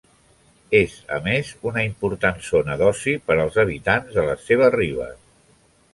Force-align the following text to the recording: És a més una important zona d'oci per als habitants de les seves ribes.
És 0.79 0.95
a 1.17 1.19
més 1.27 1.51
una 1.73 1.83
important 1.89 2.41
zona 2.47 2.79
d'oci 2.81 3.15
per 3.29 3.37
als 3.45 3.61
habitants 3.65 4.17
de 4.19 4.29
les 4.31 4.45
seves 4.51 4.75
ribes. 4.81 5.19